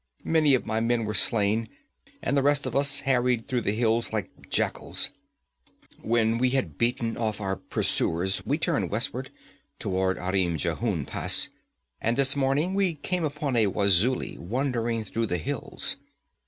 [0.25, 1.67] Many of my men were slain,
[2.23, 5.11] and the rest of us harried through the hills like jackals.
[6.01, 9.29] When we had beaten off our pursuers, we turned westward,
[9.77, 11.49] toward Amir Jehun Pass,
[12.01, 15.97] and this morning we came upon a Wazuli wandering through the hills.